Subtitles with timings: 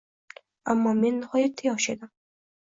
[0.73, 2.13] Ammo men nihoyatda yosh edim